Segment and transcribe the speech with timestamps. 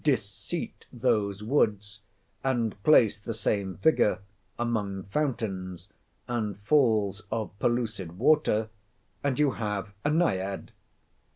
[0.03, 1.99] Disseat those woods,
[2.43, 4.17] and place the same figure
[4.57, 5.89] among fountains,
[6.27, 8.69] and falls of pellucid water,
[9.23, 10.71] and you have a—Naiad!